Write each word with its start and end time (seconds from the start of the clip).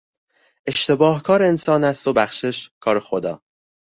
اشتباه 0.65 1.23
کار 1.23 1.43
انسان 1.43 1.83
است 1.83 2.07
و 2.07 2.13
بخشش 2.13 2.69
کار 2.79 2.99
خدا 2.99 3.41